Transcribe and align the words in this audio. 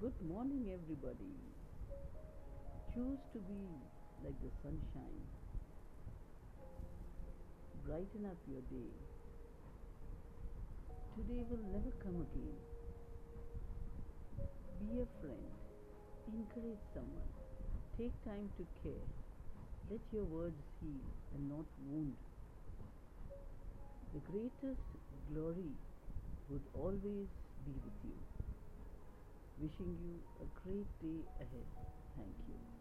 Good 0.00 0.28
morning, 0.28 0.70
everybody. 0.70 1.34
Choose 2.94 3.18
to 3.32 3.38
be 3.50 3.66
like 4.22 4.38
the 4.42 4.50
sunshine. 4.62 5.24
Brighten 7.84 8.26
up 8.30 8.38
your 8.46 8.62
day. 8.70 8.94
Today 11.16 11.42
will 11.50 11.66
never 11.74 11.90
come 11.98 12.14
again. 12.14 12.58
Be 14.78 15.02
a 15.02 15.08
friend. 15.18 15.50
Encourage 16.30 16.84
someone. 16.94 17.32
Take 17.98 18.14
time 18.24 18.48
to 18.56 18.66
care. 18.84 19.06
Let 19.90 20.00
your 20.12 20.24
words 20.26 20.62
heal 20.80 21.10
and 21.34 21.50
not 21.50 21.66
wound. 21.88 22.14
The 24.14 24.20
greatest 24.30 24.86
glory 25.34 25.74
would 26.48 26.62
always 26.78 27.26
be 27.66 27.74
with 27.82 27.98
you. 28.04 28.37
Wishing 29.60 29.96
you 30.00 30.22
a 30.40 30.46
great 30.62 30.86
day 31.00 31.20
ahead. 31.40 31.66
Thank 32.16 32.36
you. 32.48 32.77